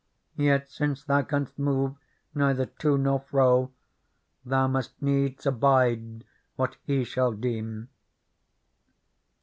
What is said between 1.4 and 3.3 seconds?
move neither to nor